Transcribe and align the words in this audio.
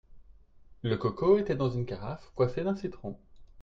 Le 0.81 0.97
coco 0.97 1.37
était 1.37 1.53
dans 1.55 1.69
une 1.69 1.85
carafe 1.85 2.31
coiffée 2.33 2.63
d’un 2.63 2.75
citron. 2.75 3.19